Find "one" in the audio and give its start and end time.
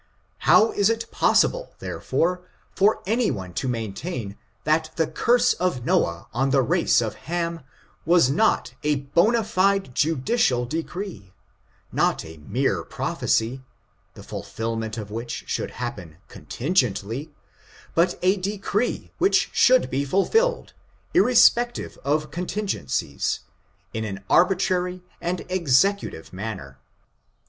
3.29-3.53